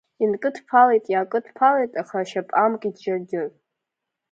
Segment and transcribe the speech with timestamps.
[0.23, 3.41] Инкыдԥалеит, иаакыдԥалеит, аха ашьап амкит џьаргьы.